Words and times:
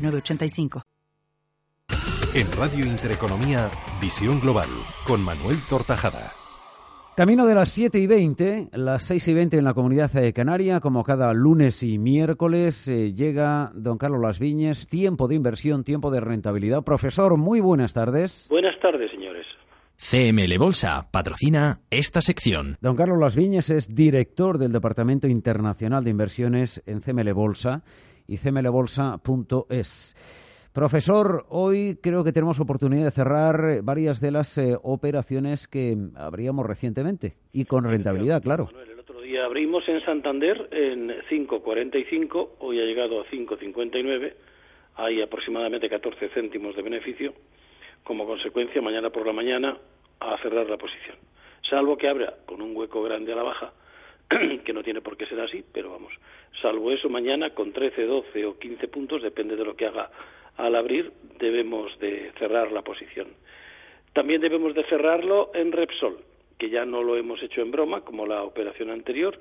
906985. 0.00 0.82
En 2.32 2.46
Radio 2.52 2.86
Intereconomía, 2.86 3.70
Visión 4.00 4.40
Global, 4.40 4.68
con 5.06 5.20
Manuel 5.20 5.56
Tortajada. 5.68 6.30
Camino 7.16 7.44
de 7.44 7.54
las 7.54 7.68
7 7.70 7.98
y 7.98 8.06
20, 8.06 8.68
las 8.72 9.02
6 9.02 9.28
y 9.28 9.34
20 9.34 9.58
en 9.58 9.64
la 9.64 9.74
comunidad 9.74 10.10
de 10.12 10.32
Canaria, 10.32 10.80
como 10.80 11.02
cada 11.02 11.34
lunes 11.34 11.82
y 11.82 11.98
miércoles, 11.98 12.86
eh, 12.88 13.12
llega 13.12 13.72
don 13.74 13.98
Carlos 13.98 14.22
Las 14.22 14.38
Viñes, 14.38 14.86
tiempo 14.86 15.26
de 15.28 15.34
inversión, 15.34 15.84
tiempo 15.84 16.10
de 16.10 16.20
rentabilidad. 16.20 16.82
Profesor, 16.82 17.36
muy 17.36 17.60
buenas 17.60 17.92
tardes. 17.92 18.46
Buenas 18.48 18.78
tardes, 18.80 19.10
señores. 19.10 19.44
CML 19.96 20.56
Bolsa 20.56 21.10
patrocina 21.10 21.80
esta 21.90 22.22
sección. 22.22 22.78
Don 22.80 22.96
Carlos 22.96 23.18
Las 23.20 23.36
Viñes 23.36 23.68
es 23.68 23.94
director 23.94 24.56
del 24.56 24.72
Departamento 24.72 25.28
Internacional 25.28 26.04
de 26.04 26.10
Inversiones 26.10 26.82
en 26.86 27.00
CML 27.00 27.34
Bolsa 27.34 27.82
y 28.30 28.38
cmlbolsa.es. 28.38 30.14
Profesor, 30.72 31.46
hoy 31.48 31.98
creo 32.00 32.22
que 32.22 32.30
tenemos 32.30 32.60
oportunidad 32.60 33.06
de 33.06 33.10
cerrar 33.10 33.82
varias 33.82 34.20
de 34.20 34.30
las 34.30 34.56
eh, 34.56 34.76
operaciones 34.84 35.66
que 35.66 35.96
abríamos 36.14 36.64
recientemente 36.64 37.34
y 37.52 37.64
con 37.64 37.82
rentabilidad, 37.82 38.40
claro. 38.40 38.66
Manuel, 38.66 38.90
el 38.90 39.00
otro 39.00 39.20
día 39.20 39.44
abrimos 39.44 39.82
en 39.88 40.00
Santander 40.04 40.68
en 40.70 41.08
5.45, 41.28 42.50
hoy 42.60 42.78
ha 42.78 42.84
llegado 42.84 43.20
a 43.20 43.24
5.59, 43.26 44.32
hay 44.94 45.22
aproximadamente 45.22 45.88
14 45.88 46.28
céntimos 46.28 46.76
de 46.76 46.82
beneficio. 46.82 47.34
Como 48.04 48.24
consecuencia, 48.24 48.80
mañana 48.80 49.10
por 49.10 49.26
la 49.26 49.32
mañana 49.32 49.76
a 50.20 50.38
cerrar 50.40 50.70
la 50.70 50.76
posición. 50.76 51.16
Salvo 51.68 51.96
que 51.96 52.08
abra 52.08 52.36
con 52.46 52.62
un 52.62 52.76
hueco 52.76 53.02
grande 53.02 53.32
a 53.32 53.36
la 53.36 53.42
baja, 53.42 53.72
que 54.64 54.72
no 54.72 54.82
tiene 54.82 55.00
por 55.00 55.16
qué 55.16 55.26
ser 55.26 55.40
así, 55.40 55.64
pero 55.72 55.90
vamos, 55.90 56.12
salvo 56.62 56.92
eso 56.92 57.08
mañana 57.08 57.50
con 57.50 57.72
13, 57.72 58.04
12 58.04 58.46
o 58.46 58.58
15 58.58 58.88
puntos, 58.88 59.22
depende 59.22 59.56
de 59.56 59.64
lo 59.64 59.74
que 59.74 59.86
haga 59.86 60.10
al 60.56 60.74
abrir, 60.76 61.12
debemos 61.38 61.98
de 61.98 62.32
cerrar 62.38 62.70
la 62.70 62.82
posición. 62.82 63.28
También 64.12 64.40
debemos 64.40 64.74
de 64.74 64.84
cerrarlo 64.84 65.50
en 65.54 65.72
Repsol, 65.72 66.18
que 66.58 66.70
ya 66.70 66.84
no 66.84 67.02
lo 67.02 67.16
hemos 67.16 67.42
hecho 67.42 67.62
en 67.62 67.70
broma, 67.70 68.02
como 68.02 68.26
la 68.26 68.42
operación 68.42 68.90
anterior, 68.90 69.38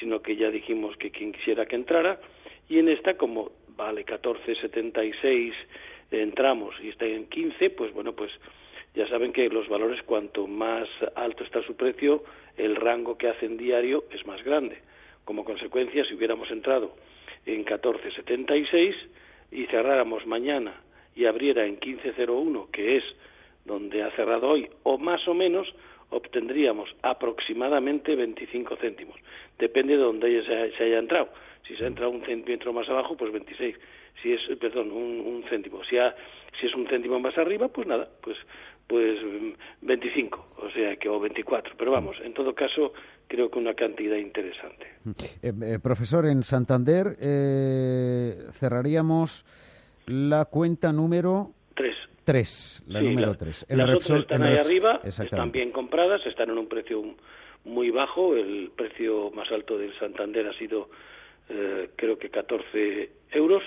sino 0.00 0.20
que 0.20 0.36
ya 0.36 0.50
dijimos 0.50 0.96
que 0.96 1.10
quien 1.10 1.32
quisiera 1.32 1.66
que 1.66 1.76
entrara, 1.76 2.20
y 2.68 2.78
en 2.78 2.88
esta, 2.88 3.16
como 3.16 3.52
vale 3.76 4.04
14.76 4.04 5.52
entramos 6.10 6.74
y 6.82 6.88
está 6.88 7.04
en 7.04 7.26
15, 7.26 7.70
pues 7.70 7.92
bueno, 7.92 8.12
pues 8.12 8.30
ya 8.94 9.06
saben 9.08 9.32
que 9.32 9.48
los 9.48 9.68
valores 9.68 10.02
cuanto 10.04 10.46
más 10.46 10.88
alto 11.14 11.44
está 11.44 11.62
su 11.62 11.76
precio, 11.76 12.24
el 12.56 12.76
rango 12.76 13.16
que 13.18 13.28
hacen 13.28 13.56
diario 13.56 14.04
es 14.10 14.26
más 14.26 14.42
grande. 14.44 14.78
Como 15.24 15.44
consecuencia, 15.44 16.04
si 16.04 16.14
hubiéramos 16.14 16.50
entrado 16.50 16.94
en 17.44 17.64
14.76 17.64 18.94
y 19.52 19.66
cerráramos 19.66 20.26
mañana 20.26 20.80
y 21.14 21.26
abriera 21.26 21.64
en 21.66 21.80
15.01, 21.80 22.70
que 22.70 22.98
es 22.98 23.04
donde 23.64 24.02
ha 24.02 24.10
cerrado 24.12 24.48
hoy, 24.48 24.68
o 24.84 24.98
más 24.98 25.26
o 25.26 25.34
menos, 25.34 25.74
obtendríamos 26.10 26.94
aproximadamente 27.02 28.14
25 28.14 28.76
céntimos. 28.76 29.16
Depende 29.58 29.96
de 29.96 30.02
donde 30.02 30.44
se, 30.44 30.84
haya 30.84 30.98
entrado. 30.98 31.30
Si 31.66 31.74
se 31.74 31.84
ha 31.84 31.88
entrado 31.88 32.10
un 32.10 32.24
centímetro 32.24 32.72
más 32.72 32.88
abajo, 32.88 33.16
pues 33.16 33.32
26. 33.32 33.76
Si 34.22 34.32
es, 34.32 34.40
perdón, 34.58 34.92
un, 34.92 35.44
céntimo. 35.48 35.82
Si, 35.84 35.96
si 36.60 36.66
es 36.66 36.74
un 36.74 36.86
céntimo 36.86 37.18
más 37.18 37.36
arriba, 37.36 37.68
pues 37.68 37.86
nada, 37.86 38.08
pues 38.22 38.36
pues 38.86 39.18
25, 39.86 40.46
o 40.58 40.70
sea 40.70 40.96
que 40.96 41.08
o 41.08 41.18
24. 41.20 41.74
Pero 41.78 41.92
vamos, 41.92 42.16
en 42.22 42.34
todo 42.34 42.54
caso, 42.54 42.92
creo 43.28 43.50
que 43.50 43.58
una 43.58 43.74
cantidad 43.74 44.16
interesante. 44.16 44.86
Eh, 45.42 45.52
eh, 45.62 45.78
profesor, 45.82 46.26
en 46.26 46.42
Santander 46.42 47.16
eh, 47.20 48.34
cerraríamos 48.52 49.44
la 50.06 50.44
cuenta 50.46 50.92
número 50.92 51.52
3. 51.74 51.94
3, 52.24 52.84
la 52.88 53.00
número 53.00 53.34
3. 53.36 53.66
Las 53.70 53.96
otras 53.96 54.20
están 54.20 54.42
ahí 54.42 54.58
arriba, 54.58 55.00
están 55.04 55.52
bien 55.52 55.70
compradas, 55.70 56.26
están 56.26 56.50
en 56.50 56.58
un 56.58 56.68
precio 56.68 57.02
muy 57.64 57.90
bajo. 57.90 58.36
El 58.36 58.72
precio 58.76 59.30
más 59.30 59.50
alto 59.52 59.78
del 59.78 59.96
Santander 59.98 60.48
ha 60.48 60.58
sido, 60.58 60.90
creo 61.94 62.18
que 62.18 62.28
14 62.28 63.10
euros 63.30 63.62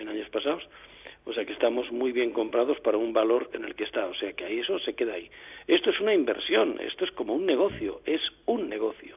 en 0.00 0.08
años 0.08 0.28
pasados 0.30 0.62
o 1.24 1.32
sea 1.32 1.44
que 1.44 1.52
estamos 1.52 1.90
muy 1.92 2.12
bien 2.12 2.32
comprados 2.32 2.80
para 2.80 2.98
un 2.98 3.12
valor 3.12 3.50
en 3.52 3.64
el 3.64 3.74
que 3.74 3.84
está. 3.84 4.06
O 4.06 4.14
sea 4.14 4.32
que 4.32 4.44
ahí 4.44 4.58
eso 4.60 4.78
se 4.80 4.94
queda 4.94 5.14
ahí. 5.14 5.30
Esto 5.66 5.90
es 5.90 6.00
una 6.00 6.14
inversión, 6.14 6.78
esto 6.80 7.04
es 7.04 7.12
como 7.12 7.34
un 7.34 7.46
negocio, 7.46 8.00
es 8.04 8.20
un 8.46 8.68
negocio. 8.68 9.16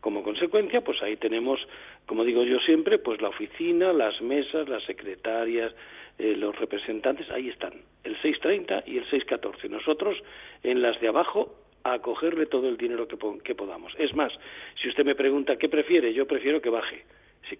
Como 0.00 0.22
consecuencia, 0.22 0.80
pues 0.80 1.02
ahí 1.02 1.16
tenemos, 1.16 1.60
como 2.06 2.24
digo 2.24 2.42
yo 2.44 2.58
siempre, 2.60 2.98
pues 2.98 3.20
la 3.20 3.28
oficina, 3.28 3.92
las 3.92 4.20
mesas, 4.22 4.68
las 4.68 4.82
secretarias, 4.84 5.74
eh, 6.18 6.34
los 6.36 6.58
representantes, 6.58 7.30
ahí 7.30 7.48
están, 7.48 7.72
el 8.04 8.14
630 8.22 8.84
y 8.86 8.98
el 8.98 9.04
614. 9.10 9.68
Nosotros 9.68 10.16
en 10.62 10.80
las 10.80 10.98
de 11.00 11.08
abajo 11.08 11.54
a 11.84 11.98
cogerle 11.98 12.46
todo 12.46 12.68
el 12.68 12.76
dinero 12.76 13.08
que, 13.08 13.16
que 13.42 13.54
podamos. 13.54 13.92
Es 13.98 14.14
más, 14.14 14.32
si 14.80 14.88
usted 14.88 15.04
me 15.04 15.14
pregunta 15.14 15.56
qué 15.56 15.68
prefiere, 15.68 16.12
yo 16.14 16.26
prefiero 16.26 16.60
que 16.60 16.70
baje 16.70 17.04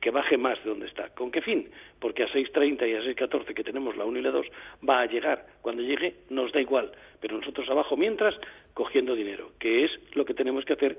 que 0.00 0.10
baje 0.10 0.36
más 0.36 0.62
de 0.62 0.70
donde 0.70 0.86
está. 0.86 1.08
¿Con 1.10 1.30
qué 1.30 1.40
fin? 1.42 1.68
Porque 1.98 2.22
a 2.22 2.28
6.30 2.28 2.88
y 2.88 2.94
a 2.94 3.00
6.14 3.00 3.54
que 3.54 3.64
tenemos 3.64 3.96
la 3.96 4.04
1 4.04 4.18
y 4.18 4.22
la 4.22 4.30
2 4.30 4.46
va 4.88 5.00
a 5.00 5.06
llegar. 5.06 5.46
Cuando 5.62 5.82
llegue 5.82 6.14
nos 6.30 6.52
da 6.52 6.60
igual, 6.60 6.92
pero 7.20 7.36
nosotros 7.36 7.68
abajo 7.68 7.96
mientras 7.96 8.34
cogiendo 8.74 9.14
dinero, 9.14 9.52
que 9.58 9.84
es 9.84 9.90
lo 10.14 10.24
que 10.24 10.34
tenemos 10.34 10.64
que 10.64 10.74
hacer 10.74 10.98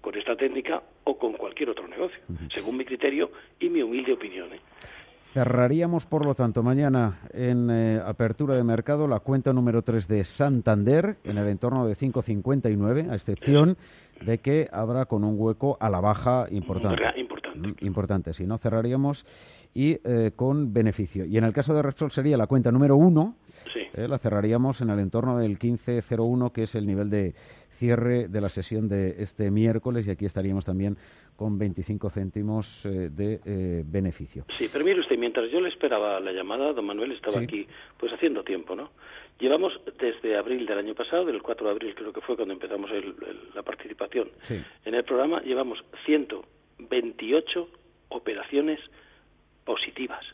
con 0.00 0.16
esta 0.18 0.36
técnica 0.36 0.82
o 1.04 1.18
con 1.18 1.32
cualquier 1.34 1.70
otro 1.70 1.88
negocio, 1.88 2.18
según 2.54 2.76
mi 2.76 2.84
criterio 2.84 3.30
y 3.58 3.68
mi 3.70 3.82
humilde 3.82 4.12
opinión. 4.12 4.52
¿eh? 4.52 4.60
Cerraríamos, 5.32 6.06
por 6.06 6.24
lo 6.24 6.34
tanto, 6.34 6.62
mañana 6.62 7.20
en 7.32 7.70
eh, 7.70 8.00
apertura 8.04 8.54
de 8.54 8.62
mercado 8.62 9.08
la 9.08 9.20
cuenta 9.20 9.52
número 9.52 9.82
3 9.82 10.06
de 10.06 10.24
Santander 10.24 11.16
en 11.24 11.38
el 11.38 11.48
entorno 11.48 11.86
de 11.86 11.94
5.59, 11.94 13.10
a 13.10 13.14
excepción 13.14 13.76
de 14.20 14.38
que 14.38 14.68
habrá 14.70 15.06
con 15.06 15.24
un 15.24 15.34
hueco 15.36 15.76
a 15.80 15.90
la 15.90 16.00
baja 16.00 16.46
importante. 16.50 17.02
Importante. 17.18 17.43
Mm, 17.54 17.86
importante, 17.86 18.32
si 18.32 18.46
no 18.46 18.58
cerraríamos 18.58 19.26
y 19.74 19.98
eh, 20.04 20.32
con 20.34 20.72
beneficio. 20.72 21.24
Y 21.24 21.36
en 21.36 21.44
el 21.44 21.52
caso 21.52 21.74
de 21.74 21.82
Repsol 21.82 22.10
sería 22.10 22.36
la 22.36 22.46
cuenta 22.46 22.70
número 22.70 22.96
1, 22.96 23.36
eh, 23.94 24.08
la 24.08 24.18
cerraríamos 24.18 24.80
en 24.80 24.90
el 24.90 24.98
entorno 24.98 25.38
del 25.38 25.58
15.01, 25.58 26.52
que 26.52 26.64
es 26.64 26.74
el 26.74 26.86
nivel 26.86 27.10
de 27.10 27.34
cierre 27.72 28.28
de 28.28 28.40
la 28.40 28.48
sesión 28.48 28.88
de 28.88 29.16
este 29.18 29.50
miércoles 29.50 30.06
y 30.06 30.10
aquí 30.10 30.26
estaríamos 30.26 30.64
también 30.64 30.96
con 31.34 31.58
25 31.58 32.08
céntimos 32.08 32.86
eh, 32.86 33.10
de 33.10 33.82
beneficio. 33.84 34.44
Sí, 34.50 34.68
pero 34.72 34.84
mire 34.84 35.00
usted, 35.00 35.18
mientras 35.18 35.50
yo 35.50 35.60
le 35.60 35.70
esperaba 35.70 36.20
la 36.20 36.30
llamada, 36.30 36.72
don 36.72 36.86
Manuel 36.86 37.10
estaba 37.10 37.40
aquí 37.40 37.66
pues 37.98 38.12
haciendo 38.12 38.44
tiempo, 38.44 38.76
¿no? 38.76 38.92
Llevamos 39.40 39.72
desde 39.98 40.36
abril 40.36 40.64
del 40.64 40.78
año 40.78 40.94
pasado, 40.94 41.24
del 41.24 41.42
4 41.42 41.66
de 41.66 41.72
abril 41.72 41.94
creo 41.96 42.12
que 42.12 42.20
fue 42.20 42.36
cuando 42.36 42.54
empezamos 42.54 42.88
la 43.52 43.62
participación 43.64 44.28
en 44.84 44.94
el 44.94 45.02
programa, 45.02 45.42
llevamos 45.42 45.82
128 46.88 47.68
operaciones 48.08 48.80
positivas. 49.64 50.24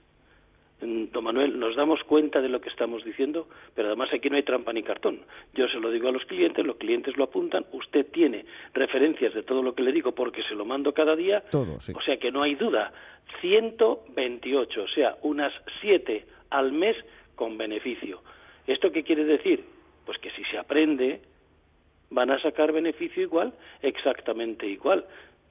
Don 0.81 1.23
Manuel, 1.23 1.59
nos 1.59 1.77
damos 1.77 2.03
cuenta 2.05 2.41
de 2.41 2.49
lo 2.49 2.63
que 2.63 2.71
estamos 2.71 3.05
diciendo, 3.05 3.49
pero 3.75 3.89
además 3.89 4.09
aquí 4.15 4.31
no 4.31 4.37
hay 4.37 4.45
trampa 4.45 4.73
ni 4.73 4.83
cartón. 4.83 5.21
Yo 5.53 5.69
se 5.69 5.79
lo 5.79 5.91
digo 5.91 6.09
a 6.09 6.13
los 6.13 6.25
clientes, 6.25 6.65
los 6.65 6.77
clientes 6.77 7.19
lo 7.19 7.25
apuntan, 7.25 7.67
usted 7.73 8.07
tiene 8.11 8.47
referencias 8.73 9.35
de 9.35 9.43
todo 9.43 9.63
lo 9.63 9.75
que 9.75 9.83
le 9.83 9.93
digo 9.93 10.13
porque 10.13 10.43
se 10.45 10.55
lo 10.55 10.65
mando 10.65 10.95
cada 10.95 11.15
día. 11.17 11.43
Todo, 11.51 11.79
sí. 11.81 11.93
O 11.95 12.01
sea 12.01 12.17
que 12.17 12.33
no 12.33 12.43
hay 12.43 12.55
duda. 12.55 12.93
128, 13.43 14.83
o 14.83 14.89
sea, 14.89 15.17
unas 15.23 15.53
7 15.83 16.25
al 16.49 16.73
mes 16.73 16.97
con 17.35 17.59
beneficio. 17.59 18.23
¿Esto 18.67 18.91
qué 18.91 19.03
quiere 19.03 19.25
decir? 19.25 19.63
Pues 20.07 20.17
que 20.19 20.31
si 20.31 20.45
se 20.45 20.57
aprende, 20.57 21.21
van 22.09 22.31
a 22.31 22.41
sacar 22.41 22.73
beneficio 22.73 23.23
igual, 23.23 23.53
exactamente 23.83 24.67
igual 24.67 25.05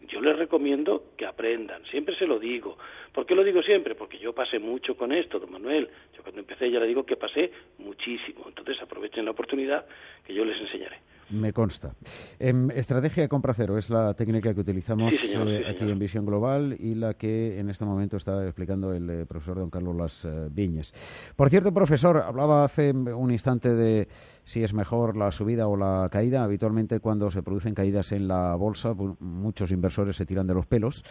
yo 0.09 0.21
les 0.21 0.37
recomiendo 0.37 1.11
que 1.17 1.25
aprendan, 1.25 1.83
siempre 1.85 2.15
se 2.15 2.25
lo 2.25 2.39
digo. 2.39 2.77
¿Por 3.13 3.25
qué 3.25 3.35
lo 3.35 3.43
digo 3.43 3.61
siempre? 3.61 3.95
Porque 3.95 4.17
yo 4.17 4.33
pasé 4.33 4.59
mucho 4.59 4.97
con 4.97 5.11
esto, 5.11 5.39
don 5.39 5.51
Manuel. 5.51 5.89
Yo 6.15 6.23
cuando 6.23 6.41
empecé 6.41 6.69
ya 6.69 6.79
le 6.79 6.87
digo 6.87 7.05
que 7.05 7.15
pasé 7.15 7.51
muchísimo. 7.77 8.45
Entonces 8.47 8.81
aprovechen 8.81 9.25
la 9.25 9.31
oportunidad 9.31 9.85
que 10.25 10.33
yo 10.33 10.43
les 10.45 10.59
enseñaré. 10.59 10.97
Me 11.31 11.53
consta. 11.53 11.93
Em, 12.39 12.71
estrategia 12.71 13.21
de 13.21 13.29
compra 13.29 13.53
cero 13.53 13.77
es 13.77 13.89
la 13.89 14.15
técnica 14.15 14.53
que 14.53 14.61
utilizamos 14.61 15.13
eh, 15.13 15.63
aquí 15.69 15.83
en 15.83 15.99
Visión 15.99 16.25
Global 16.25 16.75
y 16.79 16.95
la 16.95 17.13
que 17.13 17.59
en 17.59 17.69
este 17.69 17.85
momento 17.85 18.17
está 18.17 18.45
explicando 18.45 18.93
el 18.93 19.09
eh, 19.09 19.25
profesor 19.27 19.59
don 19.59 19.69
Carlos 19.69 19.95
Las 19.95 20.25
eh, 20.25 20.47
Viñes. 20.49 20.91
Por 21.35 21.49
cierto, 21.49 21.71
profesor, 21.71 22.17
hablaba 22.17 22.65
hace 22.65 22.91
un 22.91 23.31
instante 23.31 23.75
de 23.75 24.07
si 24.43 24.63
es 24.63 24.73
mejor 24.73 25.15
la 25.15 25.31
subida 25.31 25.67
o 25.67 25.77
la 25.77 26.07
caída. 26.11 26.43
Habitualmente 26.43 26.99
cuando 26.99 27.29
se 27.29 27.43
producen 27.43 27.75
caídas 27.75 28.11
en 28.11 28.27
la 28.27 28.55
bolsa, 28.55 28.95
muchos 29.19 29.71
inversores 29.71 30.15
se 30.15 30.25
tiran 30.25 30.47
de 30.47 30.55
los 30.55 30.65
pelos 30.65 31.05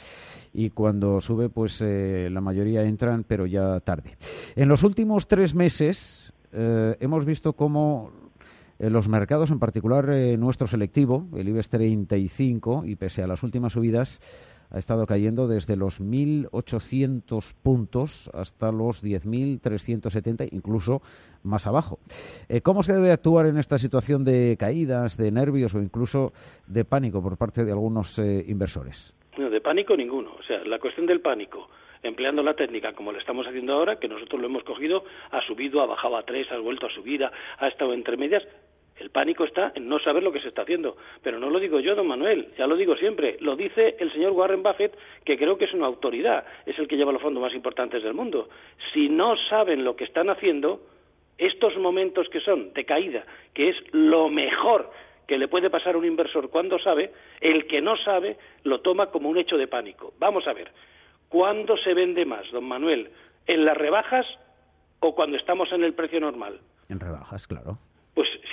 y 0.53 0.71
cuando 0.71 1.21
sube, 1.21 1.49
pues 1.49 1.81
la 1.81 2.41
mayoría 2.41 2.83
entran, 2.83 3.23
pero 3.23 3.47
ya 3.47 3.79
tarde. 3.81 4.17
En 4.57 4.69
los 4.69 4.83
últimos 4.83 5.29
tres 5.29 5.55
meses 5.55 6.33
hemos 6.53 7.25
visto 7.25 7.53
cómo 7.53 8.11
los 8.79 9.09
mercados, 9.09 9.51
en 9.51 9.59
particular 9.59 10.09
eh, 10.11 10.37
nuestro 10.37 10.67
selectivo, 10.67 11.27
el 11.37 11.49
IBEX 11.49 11.69
35, 11.71 12.85
y 12.87 12.97
pese 12.97 13.23
a 13.23 13.27
las 13.27 13.43
últimas 13.43 13.73
subidas, 13.73 14.21
ha 14.71 14.79
estado 14.79 15.07
cayendo 15.07 15.49
desde 15.49 15.77
los 15.77 16.01
1.800 16.01 17.55
puntos 17.63 18.31
hasta 18.35 18.71
los 18.71 19.03
10.370, 19.03 20.49
incluso 20.53 21.01
más 21.43 21.67
abajo. 21.67 21.99
Eh, 22.49 22.61
¿Cómo 22.61 22.83
se 22.83 22.95
debe 22.95 23.11
actuar 23.11 23.47
en 23.47 23.59
esta 23.59 23.79
situación 23.79 24.25
de 24.25 24.57
caídas, 24.59 25.17
de 25.17 25.31
nervios 25.33 25.75
o 25.75 25.81
incluso 25.81 26.33
de 26.67 26.85
pánico 26.85 27.23
por 27.23 27.37
parte 27.37 27.65
de 27.65 27.73
algunos 27.73 28.19
eh, 28.19 28.45
inversores? 28.47 29.15
No, 29.39 29.51
de 29.51 29.61
pánico 29.61 29.97
ninguno. 29.97 30.33
O 30.39 30.43
sea, 30.43 30.63
la 30.65 30.79
cuestión 30.79 31.07
del 31.07 31.21
pánico 31.21 31.69
empleando 32.03 32.43
la 32.43 32.55
técnica 32.55 32.93
como 32.93 33.13
lo 33.13 33.19
estamos 33.19 33.47
haciendo 33.47 33.73
ahora, 33.73 33.99
que 33.99 34.09
nosotros 34.09 34.41
lo 34.41 34.47
hemos 34.47 34.63
cogido, 34.65 35.05
ha 35.31 35.41
subido, 35.43 35.81
ha 35.81 35.87
bajado 35.87 36.17
a 36.17 36.23
tres, 36.23 36.51
ha 36.53 36.59
vuelto 36.59 36.87
a 36.87 36.91
subir, 36.91 37.25
ha 37.25 37.69
estado 37.69 37.93
entre 37.93 38.17
medias, 38.17 38.45
el 38.99 39.11
pánico 39.11 39.45
está 39.45 39.73
en 39.75 39.89
no 39.89 39.99
saber 39.99 40.23
lo 40.23 40.33
que 40.33 40.41
se 40.41 40.49
está 40.49 40.63
haciendo. 40.63 40.97
Pero 41.23 41.39
no 41.39 41.51
lo 41.51 41.61
digo 41.61 41.81
yo, 41.81 41.95
don 41.95 42.07
Manuel, 42.07 42.49
ya 42.59 42.67
lo 42.67 42.77
digo 42.77 42.97
siempre. 42.97 43.37
Lo 43.41 43.57
dice 43.57 43.97
el 43.99 44.13
señor 44.13 44.33
Warren 44.33 44.63
Buffett, 44.63 44.97
que 45.25 45.37
creo 45.37 45.57
que 45.57 45.67
es 45.67 45.75
una 45.75 45.87
autoridad, 45.87 46.45
es 46.67 46.79
el 46.79 46.89
que 46.89 46.97
lleva 46.97 47.13
los 47.13 47.23
fondos 47.23 47.43
más 47.43 47.55
importantes 47.55 48.03
del 48.03 48.15
mundo. 48.15 48.49
Si 48.93 49.09
no 49.09 49.37
saben 49.49 49.85
lo 49.85 49.97
que 49.97 50.05
están 50.05 50.31
haciendo, 50.31 50.81
estos 51.39 51.77
momentos 51.79 52.29
que 52.29 52.41
son 52.41 52.73
de 52.73 52.85
caída, 52.85 53.25
que 53.55 53.71
es 53.71 53.77
lo 53.93 54.29
mejor 54.29 54.91
que 55.27 55.39
le 55.39 55.47
puede 55.47 55.71
pasar 55.71 55.95
a 55.95 55.99
un 55.99 56.07
inversor 56.07 56.51
cuando 56.51 56.79
sabe, 56.79 57.13
el 57.41 57.67
que 57.67 57.81
no 57.81 57.97
sabe 57.99 58.39
lo 58.65 58.81
toma 58.81 59.11
como 59.11 59.29
un 59.29 59.37
hecho 59.37 59.57
de 59.57 59.69
pánico. 59.69 60.15
Vamos 60.19 60.47
a 60.49 60.55
ver, 60.55 60.73
¿cuándo 61.29 61.77
se 61.77 61.95
vende 61.95 62.25
más, 62.25 62.51
don 62.51 62.65
Manuel? 62.65 63.11
¿En 63.47 63.65
las 63.65 63.77
rebajas 63.77 64.27
o 65.01 65.15
cuando 65.15 65.37
estamos 65.37 65.71
en 65.73 65.85
el 65.85 65.93
precio 65.93 66.19
normal? 66.19 66.61
En 66.89 66.99
rebajas, 66.99 67.47
claro. 67.47 67.79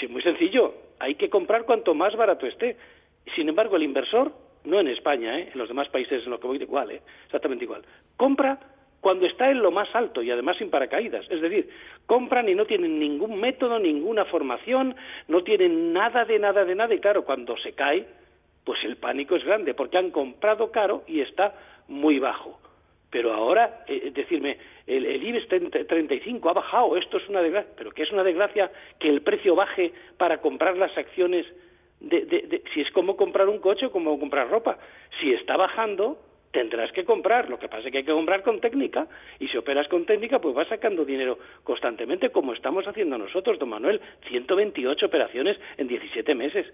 Sí, 0.06 0.12
muy 0.12 0.22
sencillo. 0.22 0.74
Hay 1.00 1.16
que 1.16 1.30
comprar 1.30 1.66
cuanto 1.66 1.96
más 1.96 2.16
barato 2.16 2.46
esté. 2.46 2.78
Sin 3.36 3.50
embargo, 3.50 3.76
el 3.76 3.84
inversor, 3.84 4.32
no 4.66 4.80
en 4.80 4.88
España, 4.88 5.40
¿eh? 5.40 5.50
en 5.52 5.58
los 5.58 5.68
demás 5.68 5.90
países 5.90 6.24
en 6.24 6.30
los 6.30 6.40
que 6.40 6.48
voy 6.48 6.62
igual, 6.62 6.92
¿eh? 6.92 7.02
exactamente 7.26 7.66
igual, 7.66 7.82
compra 8.16 8.60
cuando 9.02 9.26
está 9.26 9.50
en 9.50 9.62
lo 9.62 9.72
más 9.72 9.88
alto 9.94 10.22
y 10.22 10.32
además 10.32 10.58
sin 10.58 10.70
paracaídas. 10.70 11.26
Es 11.30 11.42
decir, 11.42 11.70
compran 12.06 12.50
y 12.50 12.56
no 12.56 12.66
tienen 12.66 13.00
ningún 13.00 13.40
método, 13.40 13.80
ninguna 13.80 14.26
formación, 14.26 14.96
no 15.28 15.44
tienen 15.44 15.94
nada 15.94 16.26
de 16.26 16.40
nada 16.40 16.66
de 16.66 16.76
nada 16.76 16.94
y 16.94 17.00
claro, 17.00 17.24
cuando 17.24 17.58
se 17.58 17.74
cae, 17.74 18.06
pues 18.64 18.84
el 18.84 18.98
pánico 18.98 19.36
es 19.36 19.44
grande 19.44 19.74
porque 19.74 19.98
han 19.98 20.12
comprado 20.12 20.72
caro 20.72 21.04
y 21.08 21.22
está 21.22 21.56
muy 21.88 22.20
bajo. 22.20 22.60
Pero 23.16 23.32
ahora, 23.32 23.86
eh, 23.88 24.12
decirme, 24.14 24.58
el, 24.86 25.06
el 25.06 25.24
IBEX 25.24 25.48
35 25.48 26.50
ha 26.50 26.52
bajado, 26.52 26.98
esto 26.98 27.16
es 27.16 27.30
una 27.30 27.42
desgracia, 27.42 27.72
pero 27.78 27.92
¿qué 27.92 28.04
es 28.04 28.12
una 28.12 28.26
desgracia 28.26 28.70
que 29.00 29.08
el 29.08 29.22
precio 29.22 29.56
baje 29.56 29.94
para 30.18 30.42
comprar 30.42 30.76
las 30.76 30.98
acciones? 30.98 31.46
De, 32.02 32.62
si 32.74 32.82
es 32.82 32.92
como 32.92 33.16
comprar 33.16 33.48
un 33.48 33.60
coche 33.60 33.86
o 33.86 33.92
como 33.94 34.20
comprar 34.20 34.50
ropa. 34.50 34.78
Si 35.22 35.32
está 35.32 35.56
bajando, 35.56 36.20
tendrás 36.52 36.92
que 36.92 37.06
comprar. 37.06 37.50
Lo 37.50 37.58
que 37.58 37.70
pasa 37.70 37.86
es 37.86 37.92
que 37.94 38.00
hay 38.00 38.04
que 38.04 38.12
comprar 38.12 38.44
con 38.44 38.60
técnica 38.60 39.08
y 39.40 39.48
si 39.48 39.56
operas 39.56 39.88
con 39.88 40.06
técnica, 40.06 40.40
pues 40.40 40.54
vas 40.54 40.68
sacando 40.68 41.06
dinero 41.06 41.40
constantemente, 41.64 42.32
como 42.32 42.52
estamos 42.52 42.86
haciendo 42.86 43.18
nosotros, 43.18 43.58
don 43.58 43.70
Manuel. 43.70 44.02
128 44.28 45.06
operaciones 45.06 45.58
en 45.78 45.88
17 45.88 46.36
meses. 46.36 46.68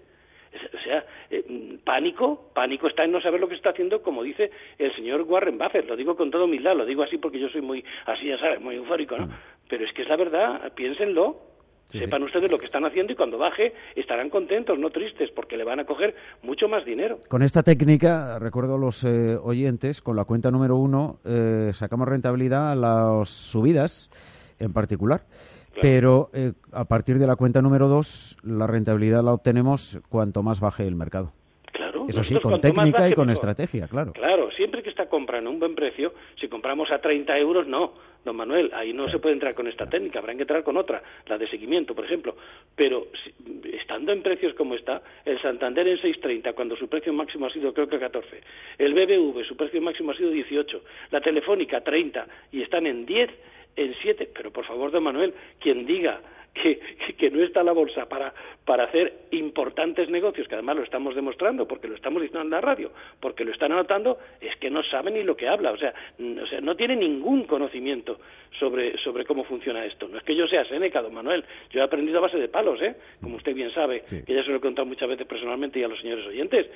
O 0.52 0.84
sea, 0.84 1.04
eh, 1.30 1.78
pánico, 1.84 2.50
pánico 2.54 2.86
está 2.86 3.04
en 3.04 3.12
no 3.12 3.20
saber 3.20 3.40
lo 3.40 3.48
que 3.48 3.54
está 3.54 3.70
haciendo, 3.70 4.02
como 4.02 4.22
dice 4.22 4.50
el 4.78 4.94
señor 4.94 5.22
Warren 5.22 5.58
Buffett. 5.58 5.88
Lo 5.88 5.96
digo 5.96 6.16
con 6.16 6.30
toda 6.30 6.44
humildad, 6.44 6.76
lo 6.76 6.84
digo 6.84 7.02
así 7.02 7.18
porque 7.18 7.40
yo 7.40 7.48
soy 7.48 7.62
muy, 7.62 7.84
así 8.06 8.26
ya 8.26 8.38
sabes, 8.38 8.60
muy 8.60 8.76
eufórico, 8.76 9.16
¿no? 9.16 9.26
Mm. 9.26 9.30
Pero 9.68 9.84
es 9.84 9.92
que 9.92 10.02
es 10.02 10.08
la 10.08 10.16
verdad, 10.16 10.72
piénsenlo. 10.74 11.52
Sepan 11.88 12.22
ustedes 12.22 12.50
lo 12.50 12.58
que 12.58 12.64
están 12.64 12.86
haciendo 12.86 13.12
y 13.12 13.16
cuando 13.16 13.36
baje 13.36 13.74
estarán 13.94 14.30
contentos, 14.30 14.78
no 14.78 14.88
tristes, 14.88 15.30
porque 15.30 15.58
le 15.58 15.64
van 15.64 15.78
a 15.78 15.84
coger 15.84 16.14
mucho 16.42 16.66
más 16.66 16.86
dinero. 16.86 17.18
Con 17.28 17.42
esta 17.42 17.62
técnica, 17.62 18.38
recuerdo 18.38 18.76
a 18.76 18.78
los 18.78 19.04
eh, 19.04 19.36
oyentes, 19.36 20.00
con 20.00 20.16
la 20.16 20.24
cuenta 20.24 20.50
número 20.50 20.76
uno 20.76 21.18
eh, 21.26 21.70
sacamos 21.74 22.08
rentabilidad 22.08 22.72
a 22.72 22.74
las 22.74 23.28
subidas 23.28 24.08
en 24.58 24.72
particular. 24.72 25.22
Pero 25.80 26.30
eh, 26.32 26.52
a 26.72 26.84
partir 26.84 27.18
de 27.18 27.26
la 27.26 27.36
cuenta 27.36 27.62
número 27.62 27.88
dos, 27.88 28.36
la 28.42 28.66
rentabilidad 28.66 29.22
la 29.22 29.32
obtenemos 29.32 30.00
cuanto 30.08 30.42
más 30.42 30.60
baje 30.60 30.86
el 30.86 30.94
mercado. 30.94 31.32
Claro. 31.72 32.06
Eso 32.08 32.22
sí, 32.22 32.38
con 32.40 32.60
técnica 32.60 33.08
y 33.08 33.14
con 33.14 33.30
estrategia, 33.30 33.88
claro. 33.88 34.12
Claro, 34.12 34.50
siempre 34.50 34.82
que 34.82 34.90
está 34.90 35.08
comprando 35.08 35.50
un 35.50 35.58
buen 35.58 35.74
precio, 35.74 36.12
si 36.38 36.48
compramos 36.48 36.90
a 36.90 36.98
30 37.00 37.38
euros, 37.38 37.66
no, 37.66 37.94
don 38.24 38.36
Manuel, 38.36 38.70
ahí 38.74 38.92
no 38.92 39.10
se 39.10 39.18
puede 39.18 39.34
entrar 39.34 39.54
con 39.54 39.66
esta 39.66 39.86
técnica, 39.86 40.18
habrá 40.18 40.34
que 40.34 40.42
entrar 40.42 40.62
con 40.62 40.76
otra, 40.76 41.02
la 41.26 41.38
de 41.38 41.48
seguimiento, 41.48 41.94
por 41.94 42.04
ejemplo. 42.04 42.36
Pero 42.76 43.08
estando 43.72 44.12
en 44.12 44.22
precios 44.22 44.54
como 44.54 44.74
está, 44.74 45.02
el 45.24 45.40
Santander 45.40 45.88
en 45.88 45.98
6.30, 45.98 46.54
cuando 46.54 46.76
su 46.76 46.88
precio 46.88 47.12
máximo 47.12 47.46
ha 47.46 47.50
sido 47.50 47.72
creo 47.72 47.88
que 47.88 47.98
14, 47.98 48.40
el 48.78 48.94
BBV, 48.94 49.44
su 49.44 49.56
precio 49.56 49.80
máximo 49.80 50.12
ha 50.12 50.16
sido 50.16 50.30
18, 50.30 50.82
la 51.10 51.20
Telefónica 51.20 51.80
30 51.80 52.26
y 52.52 52.62
están 52.62 52.86
en 52.86 53.06
10, 53.06 53.30
en 53.76 53.94
siete. 54.02 54.28
Pero 54.32 54.50
por 54.50 54.64
favor, 54.64 54.90
don 54.90 55.04
Manuel, 55.04 55.34
quien 55.58 55.86
diga 55.86 56.20
que, 56.54 56.80
que, 57.18 57.30
no 57.30 57.42
está 57.42 57.62
la 57.62 57.72
bolsa 57.72 58.08
para, 58.08 58.32
para 58.64 58.84
hacer 58.84 59.26
importantes 59.30 60.08
negocios, 60.08 60.48
que 60.48 60.54
además 60.54 60.76
lo 60.76 60.82
estamos 60.82 61.14
demostrando, 61.14 61.66
porque 61.66 61.88
lo 61.88 61.94
estamos 61.94 62.22
diciendo 62.22 62.44
en 62.44 62.50
la 62.50 62.60
radio, 62.60 62.92
porque 63.20 63.44
lo 63.44 63.52
están 63.52 63.72
anotando, 63.72 64.18
es 64.40 64.54
que 64.56 64.70
no 64.70 64.82
sabe 64.82 65.10
ni 65.10 65.22
lo 65.22 65.36
que 65.36 65.48
habla, 65.48 65.72
o 65.72 65.76
sea, 65.76 65.94
o 66.18 66.46
sea 66.46 66.60
no 66.60 66.76
tiene 66.76 66.96
ningún 66.96 67.44
conocimiento 67.44 68.11
sobre, 68.58 68.96
sobre 68.98 69.24
cómo 69.24 69.44
funciona 69.44 69.84
esto. 69.84 70.08
No 70.08 70.18
es 70.18 70.24
que 70.24 70.36
yo 70.36 70.46
sea 70.46 70.64
Seneca, 70.64 71.02
don 71.02 71.14
Manuel, 71.14 71.44
yo 71.70 71.80
he 71.80 71.82
aprendido 71.82 72.18
a 72.18 72.22
base 72.22 72.38
de 72.38 72.48
palos, 72.48 72.80
¿eh? 72.82 72.94
como 73.20 73.36
usted 73.36 73.54
bien 73.54 73.72
sabe, 73.72 74.02
que 74.02 74.34
ya 74.34 74.42
se 74.42 74.50
lo 74.50 74.56
he 74.56 74.60
contado 74.60 74.86
muchas 74.86 75.08
veces 75.08 75.26
personalmente 75.26 75.78
y 75.78 75.84
a 75.84 75.88
los 75.88 76.00
señores 76.00 76.26
oyentes. 76.26 76.66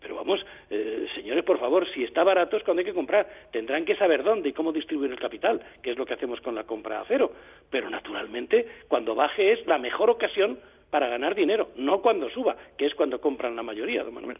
Pero 0.00 0.14
vamos, 0.16 0.44
eh, 0.70 1.06
señores, 1.16 1.42
por 1.42 1.58
favor, 1.58 1.84
si 1.92 2.04
está 2.04 2.22
barato 2.22 2.56
es 2.56 2.62
cuando 2.62 2.80
hay 2.80 2.86
que 2.86 2.94
comprar. 2.94 3.26
Tendrán 3.50 3.84
que 3.84 3.96
saber 3.96 4.22
dónde 4.22 4.50
y 4.50 4.52
cómo 4.52 4.72
distribuir 4.72 5.10
el 5.10 5.18
capital, 5.18 5.60
que 5.82 5.90
es 5.90 5.98
lo 5.98 6.06
que 6.06 6.14
hacemos 6.14 6.40
con 6.40 6.54
la 6.54 6.64
compra 6.64 7.00
a 7.00 7.04
cero. 7.08 7.32
Pero 7.70 7.90
naturalmente, 7.90 8.66
cuando 8.86 9.16
baje 9.16 9.52
es 9.52 9.66
la 9.66 9.78
mejor 9.78 10.10
ocasión 10.10 10.60
para 10.90 11.08
ganar 11.08 11.34
dinero, 11.34 11.70
no 11.76 12.00
cuando 12.00 12.30
suba, 12.30 12.56
que 12.76 12.86
es 12.86 12.94
cuando 12.94 13.20
compran 13.20 13.56
la 13.56 13.62
mayoría, 13.62 14.04
don 14.04 14.14
Manuel. 14.14 14.38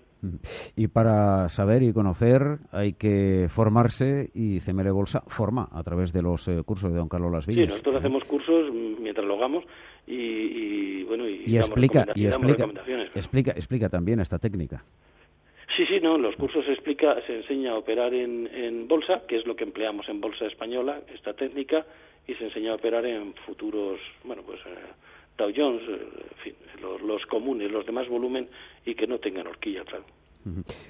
Y 0.76 0.88
para 0.88 1.48
saber 1.48 1.82
y 1.82 1.92
conocer 1.92 2.58
hay 2.72 2.92
que 2.94 3.46
formarse 3.48 4.30
y 4.34 4.60
CML 4.60 4.92
Bolsa 4.92 5.22
forma 5.26 5.68
a 5.72 5.82
través 5.82 6.12
de 6.12 6.22
los 6.22 6.46
eh, 6.48 6.62
cursos 6.64 6.92
de 6.92 6.98
don 6.98 7.08
Carlos 7.08 7.32
Las 7.32 7.46
Villas. 7.46 7.66
Sí, 7.66 7.70
nosotros 7.70 7.96
hacemos 7.96 8.24
cursos 8.24 8.72
mientras 8.72 9.26
lo 9.26 9.34
hagamos 9.34 9.64
y, 10.06 11.02
bueno 11.04 11.28
y, 11.28 11.56
explica 11.56 12.06
y 12.14 12.26
explica, 12.26 12.64
explica 13.14 13.50
explica 13.52 13.88
también 13.88 14.20
esta 14.20 14.38
técnica. 14.38 14.84
Sí, 15.76 15.84
sí, 15.86 16.00
no, 16.00 16.16
los 16.16 16.34
cursos 16.36 16.64
se 16.64 16.72
explica, 16.72 17.20
se 17.26 17.36
enseña 17.36 17.72
a 17.72 17.76
operar 17.76 18.14
en, 18.14 18.46
en 18.46 18.88
bolsa, 18.88 19.22
que 19.28 19.36
es 19.36 19.44
lo 19.46 19.56
que 19.56 19.64
empleamos 19.64 20.08
en 20.08 20.22
bolsa 20.22 20.46
española, 20.46 21.00
esta 21.12 21.34
técnica, 21.34 21.84
y 22.26 22.34
se 22.34 22.44
enseña 22.44 22.72
a 22.72 22.76
operar 22.76 23.04
en 23.04 23.34
futuros, 23.46 24.00
bueno, 24.24 24.42
pues 24.42 24.58
eh, 24.60 24.74
Dow 25.36 25.52
Jones, 25.54 25.82
eh, 25.88 26.08
en 26.30 26.38
fin, 26.42 26.54
los, 27.06 27.24
comunes, 27.26 27.70
los 27.70 27.84
de 27.86 27.92
más 27.92 28.08
volumen 28.08 28.48
y 28.84 28.94
que 28.94 29.06
no 29.06 29.18
tengan 29.18 29.46
horquilla, 29.46 29.84
claro. 29.84 30.04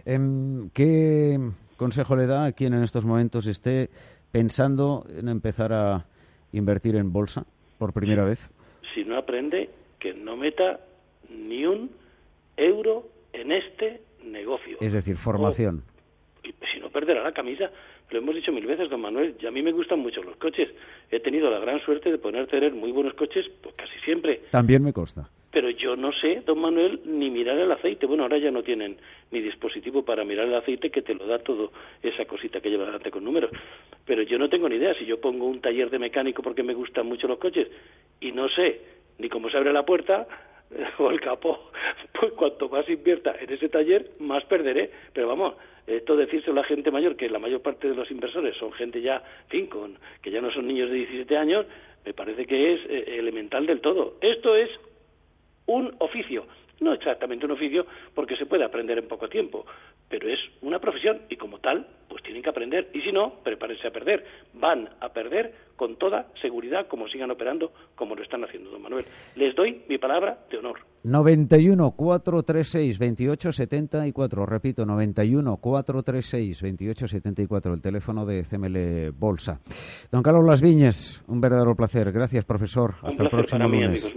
Em, 0.05 0.71
¿Qué 0.71 1.39
consejo 1.77 2.15
le 2.15 2.27
da 2.27 2.47
a 2.47 2.53
quien 2.53 2.75
en 2.75 2.83
estos 2.83 3.05
momentos 3.07 3.47
esté 3.47 3.89
pensando 4.31 5.07
en 5.09 5.29
empezar 5.29 5.73
a 5.73 6.07
invertir 6.53 6.97
en 6.97 7.13
bolsa 7.13 7.47
por 7.79 7.93
primera 7.93 8.25
vez? 8.25 8.51
Si 8.95 9.05
no 9.05 9.17
aprende, 9.17 9.71
que 9.99 10.15
no 10.15 10.37
meta 10.37 10.81
ni 11.31 11.65
un 11.65 11.91
euro 12.57 13.09
en 13.33 13.53
este 13.53 14.03
negocio. 14.25 14.79
Es 14.81 14.93
decir, 14.93 15.17
formación. 15.17 15.83
si 16.43 16.81
no 16.81 16.91
perderá 16.91 17.23
la 17.23 17.33
camisa, 17.33 17.71
lo 18.11 18.19
hemos 18.19 18.35
dicho 18.35 18.53
mil 18.53 18.67
veces, 18.67 18.89
don 18.89 19.01
Manuel, 19.01 19.35
y 19.41 19.47
a 19.47 19.51
mí 19.51 19.63
me 19.63 19.73
gustan 19.73 19.99
mucho 19.99 20.23
los 20.23 20.37
coches. 20.37 20.69
He 21.11 21.21
tenido 21.21 21.51
la 21.51 21.59
gran 21.59 21.81
suerte 21.85 22.11
de 22.11 22.19
poder 22.19 22.47
tener 22.47 22.73
muy 22.73 22.93
buenos 22.93 23.15
coches, 23.15 23.47
pues 23.63 23.75
casi 23.75 23.99
siempre. 24.05 24.43
También 24.51 24.83
me 24.83 24.93
consta. 24.93 25.29
Pero 25.51 25.71
yo 25.71 25.97
no 25.97 26.13
sé, 26.13 26.43
don 26.45 26.61
Manuel, 26.61 27.01
ni 27.07 27.31
mirar 27.31 27.59
el 27.59 27.73
aceite. 27.73 28.07
Bueno, 28.07 28.25
ahora 28.25 28.39
ya 28.39 28.51
no 28.51 28.63
tienen 28.63 28.99
ni 29.31 29.41
dispositivo 29.41 30.05
para 30.05 30.25
mirar 30.25 30.47
el 30.47 30.55
aceite 30.55 30.91
que 30.91 31.03
te 31.03 31.15
lo 31.15 31.27
da 31.27 31.39
todo 31.39 31.73
esa 32.03 32.27
cosita 32.27 32.61
que 32.61 32.69
lleva 32.69 32.85
delante 32.85 33.11
con 33.11 33.25
números. 33.25 33.51
Pero 34.05 34.23
yo 34.23 34.39
no 34.39 34.49
tengo 34.49 34.69
ni 34.69 34.77
idea. 34.77 34.95
Si 34.99 35.07
yo 35.07 35.19
pongo 35.19 35.47
un 35.47 35.61
taller 35.61 35.89
de 35.89 35.99
mecánico 35.99 36.43
porque 36.43 36.63
me 36.63 36.75
gustan 36.75 37.07
mucho 37.07 37.27
los 37.27 37.39
coches 37.39 37.69
y 38.21 38.33
no 38.33 38.49
sé 38.51 38.81
ni 39.19 39.29
cómo 39.31 39.49
se 39.49 39.57
abre 39.57 39.73
la 39.73 39.85
puerta, 39.85 40.29
o 40.99 41.11
el 41.11 41.21
capó, 41.21 41.71
pues 42.19 42.33
cuanto 42.33 42.69
más 42.69 42.89
invierta 42.89 43.35
en 43.41 43.53
ese 43.53 43.69
taller, 43.69 44.11
más 44.19 44.45
perderé. 44.45 44.91
Pero 45.13 45.29
vamos, 45.29 45.55
esto 45.87 46.17
decirse 46.17 46.51
a 46.51 46.55
la 46.55 46.65
gente 46.65 46.91
mayor, 46.91 47.17
que 47.17 47.29
la 47.29 47.39
mayor 47.39 47.63
parte 47.63 47.89
de 47.89 47.95
los 47.95 48.11
inversores 48.11 48.57
son 48.57 48.73
gente 48.73 49.01
ya, 49.01 49.23
fin, 49.49 49.69
que 50.23 50.31
ya 50.31 50.41
no 50.41 50.51
son 50.51 50.67
niños 50.67 50.91
de 50.91 50.97
17 50.97 51.37
años, 51.37 51.67
me 52.05 52.13
parece 52.13 52.47
que 52.47 52.75
es 52.75 52.81
eh, 52.89 53.19
elemental 53.19 53.67
del 53.67 53.81
todo. 53.81 54.17
Esto 54.21 54.57
es 54.57 54.71
un 55.67 55.95
oficio, 55.99 56.47
no 56.81 56.93
exactamente 56.93 57.47
un 57.47 57.53
oficio 57.53 57.87
porque 58.15 58.37
se 58.37 58.47
puede 58.47 58.65
aprender 58.65 58.99
en 58.99 59.09
poco 59.09 59.29
tiempo, 59.29 59.67
pero 60.09 60.29
es 60.29 60.39
una 60.63 60.79
profesión 60.79 61.23
y 61.29 61.37
como 61.37 61.59
tal, 61.59 61.87
pues 62.09 62.23
tienen 62.23 62.43
que 62.43 62.51
aprender 62.51 62.91
y 62.93 63.01
si 63.01 63.13
no, 63.13 63.41
prepárense 63.43 63.89
a 63.89 63.91
perder. 63.91 64.25
Van 64.55 64.89
a 65.01 65.09
perder 65.11 65.53
con 65.77 65.97
toda 65.97 66.29
seguridad 66.41 66.87
como 66.87 67.09
sigan 67.09 67.31
operando 67.31 67.73
como 67.95 68.15
lo 68.15 68.23
están 68.23 68.45
haciendo, 68.45 68.71
don 68.71 68.83
Manuel. 68.83 69.05
Les 69.35 69.55
doy 69.55 69.83
mi 69.89 69.99
palabra 69.99 70.39
de 70.51 70.59
honor. 70.59 70.79
91 71.03 71.93
436 71.93 72.99
2874, 72.99 74.47
repito, 74.47 74.85
91 74.85 75.57
436 75.57 76.61
2874, 76.63 77.75
el 77.75 77.81
teléfono 77.81 78.25
de 78.27 78.43
CML 78.43 79.13
Bolsa. 79.13 79.61
Don 80.11 80.23
Carlos 80.23 80.45
Las 80.45 80.61
Viñes, 80.61 81.23
un 81.29 81.41
verdadero 81.41 81.75
placer. 81.77 82.11
Gracias, 82.13 82.45
profesor. 82.45 82.95
Hasta 83.03 83.23
el 83.23 83.31
próximo 83.31 83.69
lunes. 83.69 84.13